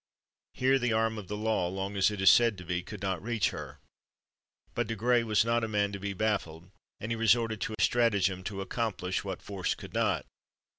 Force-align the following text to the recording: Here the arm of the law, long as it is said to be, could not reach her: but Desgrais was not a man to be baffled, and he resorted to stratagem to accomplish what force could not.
Here 0.55 0.79
the 0.79 0.93
arm 0.93 1.19
of 1.19 1.27
the 1.27 1.37
law, 1.37 1.67
long 1.67 1.95
as 1.95 2.09
it 2.09 2.21
is 2.21 2.31
said 2.31 2.57
to 2.57 2.65
be, 2.65 2.81
could 2.81 3.03
not 3.03 3.21
reach 3.21 3.51
her: 3.51 3.77
but 4.73 4.87
Desgrais 4.87 5.23
was 5.25 5.45
not 5.45 5.63
a 5.63 5.67
man 5.67 5.91
to 5.91 5.99
be 5.99 6.13
baffled, 6.13 6.71
and 6.99 7.11
he 7.11 7.15
resorted 7.15 7.61
to 7.61 7.75
stratagem 7.79 8.43
to 8.45 8.61
accomplish 8.61 9.23
what 9.23 9.43
force 9.43 9.75
could 9.75 9.93
not. 9.93 10.25